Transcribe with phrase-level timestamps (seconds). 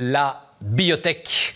[0.00, 1.54] la biotech.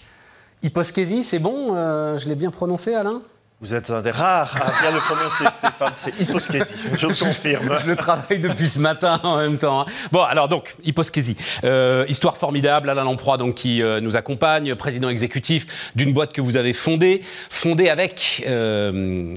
[0.62, 3.20] Hyposkésie, c'est bon euh, Je l'ai bien prononcé, Alain?
[3.60, 5.92] Vous êtes un des rares à bien le prononcer, Stéphane.
[5.94, 7.78] C'est hyposkésie, je le confirme.
[7.82, 9.82] Je le travaille depuis ce matin en même temps.
[9.82, 9.86] hein.
[10.12, 11.36] Bon, alors donc, hyposkésie.
[11.64, 16.42] Euh, histoire formidable, Alain Lamproie, donc, qui euh, nous accompagne, président exécutif d'une boîte que
[16.42, 19.34] vous avez fondée, fondée avec, euh,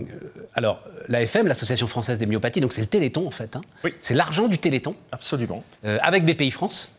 [0.56, 3.56] alors, l'AFM, l'Association française des myopathies, donc c'est le Téléthon en fait.
[3.56, 3.62] hein.
[3.86, 3.94] Oui.
[4.02, 5.64] C'est l'argent du Téléthon, Absolument.
[6.02, 6.92] avec BPI France,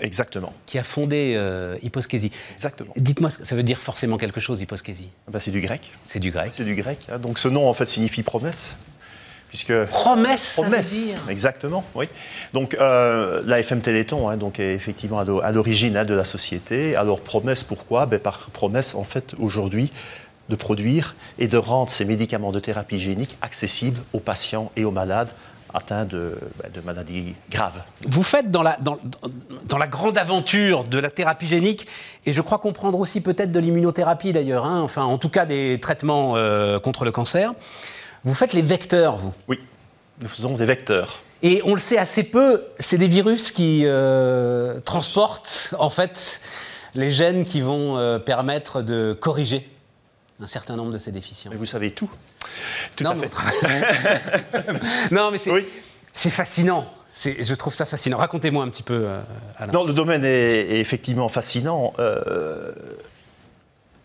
[0.00, 0.52] Exactement.
[0.66, 1.76] qui a fondé euh.
[1.82, 2.92] Exactement.
[2.96, 5.10] Dites-moi, ça veut dire forcément quelque chose, Hyposkésie?
[5.28, 5.92] Ben, c'est du grec.
[6.06, 6.52] C'est du grec.
[6.56, 6.98] C'est du grec.
[7.10, 7.18] hein.
[7.18, 8.76] Donc ce nom, en fait, signifie promesse.
[9.48, 9.84] Puisque.
[9.86, 11.18] Promesse, ça veut Promesse, dire.
[11.28, 12.06] exactement, oui.
[12.54, 16.96] Donc euh, la FM Téléthon, hein, donc est effectivement à l'origine hein, de la société.
[16.96, 18.06] Alors promesse, pourquoi?
[18.06, 19.92] Ben, Par promesse, en fait, aujourd'hui,
[20.48, 24.90] de produire et de rendre ces médicaments de thérapie génique accessibles aux patients et aux
[24.90, 25.30] malades
[25.74, 27.82] atteints de, ben, de maladies graves.
[28.06, 28.98] Vous faites dans la, dans,
[29.64, 31.86] dans la grande aventure de la thérapie génique,
[32.26, 35.80] et je crois comprendre aussi peut-être de l'immunothérapie d'ailleurs, hein, enfin en tout cas des
[35.80, 37.52] traitements euh, contre le cancer.
[38.24, 39.32] Vous faites les vecteurs, vous.
[39.48, 39.58] Oui,
[40.20, 41.20] nous faisons des vecteurs.
[41.42, 46.40] Et on le sait assez peu, c'est des virus qui euh, transportent en fait
[46.94, 49.68] les gènes qui vont euh, permettre de corriger
[50.40, 51.52] un certain nombre de ces déficiences.
[51.52, 52.10] Mais vous savez tout.
[52.96, 53.30] Tout non, à fait.
[55.10, 55.66] on non, mais c'est Oui.
[56.12, 56.86] c'est fascinant.
[57.24, 58.16] Je trouve ça fascinant.
[58.16, 59.20] Racontez-moi un petit peu, euh,
[59.58, 59.72] Alain.
[59.72, 60.28] Non, le domaine est,
[60.60, 61.92] est effectivement fascinant.
[61.98, 62.72] Euh,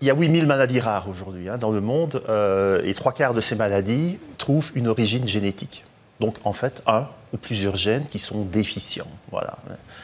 [0.01, 3.33] il y a 8000 maladies rares aujourd'hui hein, dans le monde euh, et trois quarts
[3.33, 5.83] de ces maladies trouvent une origine génétique.
[6.19, 9.57] Donc en fait, un ou plusieurs gènes qui sont déficients, voilà,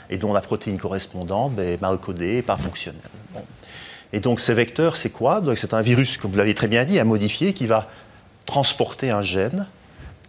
[0.09, 3.01] et dont la protéine correspondante ben, est mal codée et pas fonctionnelle.
[3.33, 3.43] Bon.
[4.13, 6.99] Et donc ces vecteurs, c'est quoi C'est un virus, comme vous l'avez très bien dit,
[6.99, 7.89] un modifié qui va
[8.45, 9.67] transporter un gène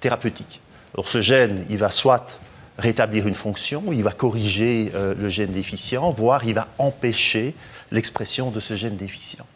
[0.01, 0.61] thérapeutique.
[0.95, 2.39] Alors ce gène, il va soit
[2.79, 7.55] rétablir une fonction, il va corriger euh, le gène déficient, voire il va empêcher
[7.93, 9.47] l'expression de ce gène déficient.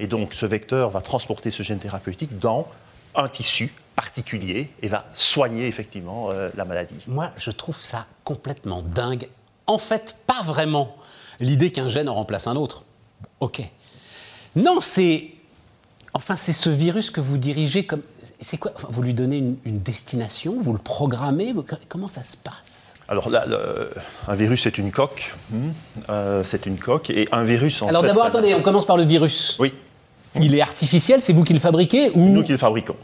[0.00, 2.66] Et donc ce vecteur va transporter ce gène thérapeutique dans
[3.14, 6.96] un tissu particulier et va soigner effectivement euh, la maladie.
[7.06, 9.28] Moi, je trouve ça complètement dingue.
[9.66, 10.96] En fait, pas vraiment
[11.38, 12.84] l'idée qu'un gène en remplace un autre.
[13.40, 13.62] Ok.
[14.56, 15.28] Non, c'est.
[16.12, 18.02] Enfin, c'est ce virus que vous dirigez comme.
[18.40, 22.22] C'est quoi Enfin, Vous lui donnez une, une destination, vous le programmez vous- Comment ça
[22.22, 22.94] se passe?
[23.08, 23.90] Alors là, le-
[24.28, 25.34] un virus, c'est une coque.
[25.50, 25.70] hmm,
[26.08, 27.10] euh, c'est une coque.
[27.10, 29.56] Et un virus, en Alors d'abord, attendez, on commence par le virus.
[29.58, 29.72] Oui,
[30.36, 32.96] Il est artificiel, c'est vous qui le fabriquez ou nous qui le fabriquons.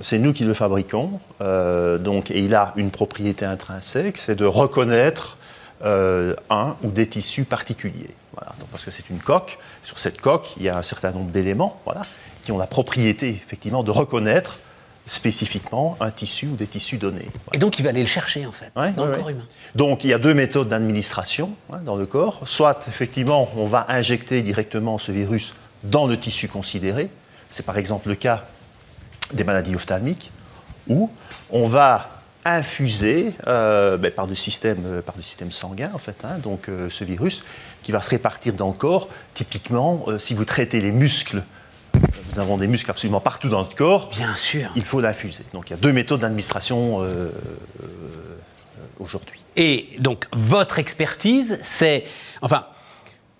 [0.00, 1.20] C'est nous qui le fabriquons.
[1.40, 5.38] euh, donc, et il a une propriété intrinsèque, c'est de reconnaître
[5.84, 8.14] euh, un ou des tissus particuliers.
[8.32, 8.54] Voilà.
[8.58, 9.58] Donc, parce que c'est une coque.
[9.82, 12.02] Sur cette coque, il y a un certain nombre d'éléments voilà,
[12.42, 14.58] qui ont la propriété, effectivement, de reconnaître
[15.06, 17.26] spécifiquement un tissu ou des tissus donnés.
[17.44, 17.54] Voilà.
[17.54, 19.18] Et donc il va aller le chercher en fait Ouais, dans ouais, le ouais.
[19.18, 19.46] corps humain.
[19.76, 22.40] Donc il y a deux méthodes d'administration hein, dans le corps.
[22.44, 25.54] Soit effectivement on va injecter directement ce virus
[25.84, 27.08] dans le tissu considéré.
[27.50, 28.44] C'est par exemple le cas
[29.32, 30.32] des maladies ophtalmiques,
[30.88, 31.10] où
[31.50, 32.15] on va
[32.46, 36.68] infuser euh, ben, par, le système, euh, par le système sanguin en fait, hein, donc
[36.68, 37.44] euh, ce virus
[37.82, 39.08] qui va se répartir dans le corps.
[39.34, 41.42] Typiquement, euh, si vous traitez les muscles,
[42.30, 44.70] nous avons des muscles absolument partout dans notre corps, Bien sûr.
[44.76, 45.44] il faut l'infuser.
[45.52, 47.00] Donc il y a deux méthodes d'administration
[48.98, 49.42] aujourd'hui.
[49.56, 52.04] Et donc, votre expertise, c'est.
[52.42, 52.66] Enfin,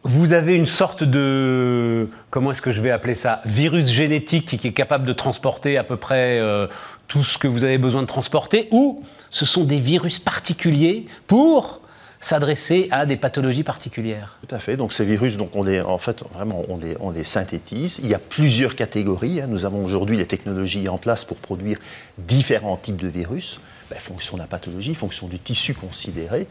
[0.06, 2.09] vous avez une sorte de.
[2.31, 5.84] Comment est-ce que je vais appeler ça Virus génétique qui est capable de transporter à
[5.84, 6.69] peu près euh,
[7.09, 11.81] tout ce que vous avez besoin de transporter, ou ce sont des virus particuliers pour
[12.21, 14.39] s'adresser à des pathologies particulières?
[14.47, 14.77] Tout à fait.
[14.77, 17.99] Donc ces virus, donc on les, en fait, vraiment, on les, on les synthétise.
[18.03, 19.41] Il y a plusieurs catégories.
[19.41, 19.47] hein.
[19.49, 21.78] Nous avons aujourd'hui les technologies en place pour produire
[22.16, 26.47] différents types de virus, ben, fonction de la pathologie, fonction du tissu considéré.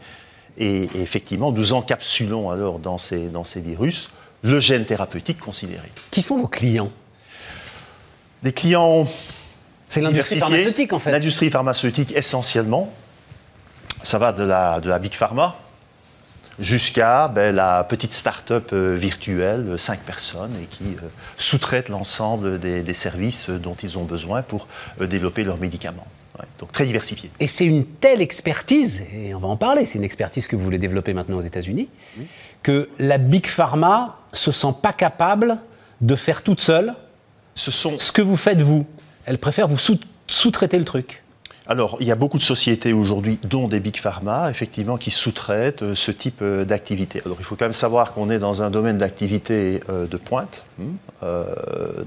[0.58, 4.08] Et, et effectivement, nous encapsulons alors dans ces, dans ces virus
[4.42, 5.90] le gène thérapeutique considéré.
[6.10, 6.90] Qui sont vos clients?
[8.42, 9.06] Des clients
[9.88, 11.10] C'est l'industrie pharmaceutique en fait.
[11.10, 12.92] L'industrie pharmaceutique essentiellement.
[14.02, 15.56] Ça va de la, de la big pharma
[16.58, 22.58] jusqu'à ben, la petite start-up euh, virtuelle, euh, cinq personnes, et qui euh, sous-traite l'ensemble
[22.58, 24.68] des, des services euh, dont ils ont besoin pour
[25.00, 26.06] euh, développer leurs médicaments.
[26.38, 27.30] Ouais, donc très diversifié.
[27.40, 30.62] Et c'est une telle expertise, et on va en parler, c'est une expertise que vous
[30.64, 31.88] voulez développer maintenant aux États-Unis,
[32.62, 35.58] que la Big Pharma se sent pas capable
[36.00, 36.94] de faire toute seule
[37.54, 38.84] Ce sont ce que vous faites vous.
[39.24, 41.22] Elle préfère vous sous- sous-traiter le truc.
[41.68, 45.82] Alors, il y a beaucoup de sociétés aujourd'hui, dont des big pharma, effectivement, qui sous-traitent
[45.82, 47.22] euh, ce type euh, d'activité.
[47.24, 50.64] Alors, il faut quand même savoir qu'on est dans un domaine d'activité euh, de pointe,
[50.80, 50.84] hein,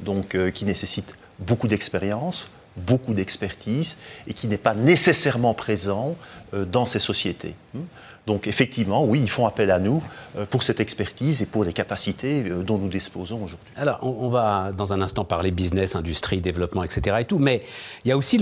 [0.06, 2.48] donc qui nécessite beaucoup d'expérience,
[2.80, 3.98] beaucoup d'expertise
[4.28, 6.16] et qui n'est pas nécessairement présent
[6.54, 7.56] euh, dans ces sociétés.
[7.74, 7.82] Hmm.
[8.28, 10.04] Donc effectivement, oui, ils font appel à nous
[10.38, 13.72] euh, pour cette expertise et pour les capacités euh, dont nous disposons aujourd'hui.
[13.76, 17.18] Alors, on, va dans un instant parler business, industrie, développement, etc.
[17.20, 17.64] Et tout, mais
[18.06, 18.38] il y a aussi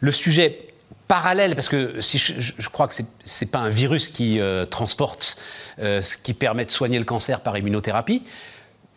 [0.00, 0.68] le, sujet
[1.06, 5.38] parallèle, parce que si je, crois que ce n'est pas un virus qui transporte
[5.78, 8.22] ce qui permet de soigner le cancer par immunothérapie,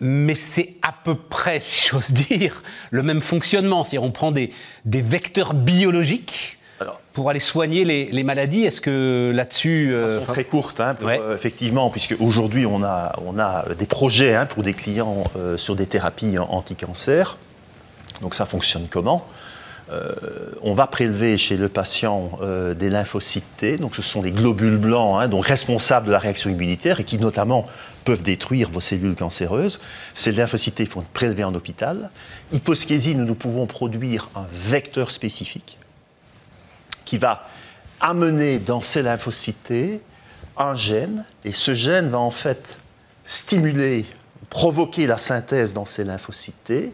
[0.01, 3.83] mais c'est à peu près, si j'ose dire, le même fonctionnement.
[3.83, 4.51] C'est-à-dire on prend des,
[4.85, 6.57] vecteurs biologiques
[7.13, 8.63] pour aller soigner les, maladies.
[8.63, 9.89] Est-ce que là-dessus...
[9.89, 13.85] De façon euh, très courte, hein, euh, effectivement, puisque aujourd'hui on a, on a des
[13.85, 17.37] projets hein, pour des clients euh, sur des thérapies anti-cancer.
[18.21, 19.25] Donc ça fonctionne comment?
[20.61, 22.37] On va prélever chez le patient
[22.77, 26.49] des lymphocytes T, donc ce sont les globules blancs, hein, donc responsables de la réaction
[26.49, 27.65] immunitaire et qui notamment
[28.05, 29.79] peuvent détruire vos cellules cancéreuses.
[30.15, 32.09] Ces lymphocytes il faut prélever en hôpital.
[32.51, 35.77] Hyposkésie, nous, nous pouvons produire un vecteur spécifique
[37.05, 37.47] qui va
[37.99, 40.01] amener dans ces lymphocytes
[40.57, 42.77] un gène, et ce gène va en fait
[43.25, 44.05] stimuler,
[44.49, 46.93] provoquer la synthèse dans ces lymphocytes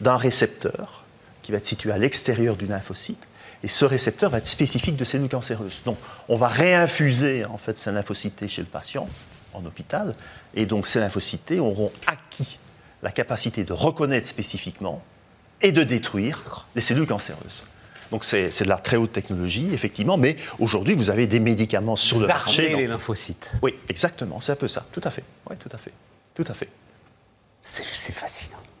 [0.00, 1.04] d'un récepteur
[1.48, 3.26] qui va être situé à l'extérieur du lymphocyte,
[3.62, 5.80] et ce récepteur va être spécifique de cellules cancéreuses.
[5.86, 5.96] Donc,
[6.28, 9.08] on va réinfuser en fait ces lymphocytes chez le patient
[9.54, 10.14] en hôpital.
[10.52, 12.58] Et donc ces lymphocytes auront acquis
[13.02, 15.02] la capacité de reconnaître spécifiquement
[15.62, 17.64] et de détruire les cellules cancéreuses.
[18.10, 22.20] Donc c'est de la très haute technologie, effectivement, mais aujourd'hui, vous avez des médicaments sur
[22.20, 22.76] le marché.
[22.76, 23.52] les lymphocytes.
[23.62, 25.24] Oui, exactement, c'est un peu ça, tout à fait.
[25.48, 25.94] Oui, tout à fait.
[26.34, 26.68] Tout à fait.
[27.62, 28.58] C'est fascinant.